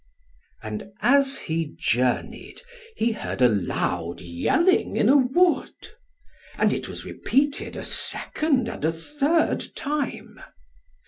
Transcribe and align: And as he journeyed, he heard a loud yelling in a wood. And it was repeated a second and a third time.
And 0.63 0.93
as 1.01 1.37
he 1.37 1.75
journeyed, 1.77 2.63
he 2.95 3.11
heard 3.11 3.39
a 3.39 3.47
loud 3.47 4.19
yelling 4.19 4.95
in 4.97 5.09
a 5.09 5.17
wood. 5.17 5.89
And 6.57 6.73
it 6.73 6.87
was 6.89 7.05
repeated 7.05 7.75
a 7.75 7.83
second 7.83 8.67
and 8.67 8.83
a 8.83 8.91
third 8.91 9.63
time. 9.75 10.39